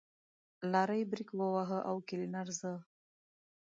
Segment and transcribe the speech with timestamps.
[0.71, 2.71] لارۍ برېک وواهه او کلينر زه.